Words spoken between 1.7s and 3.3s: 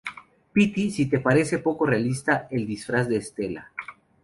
realista el disfraz de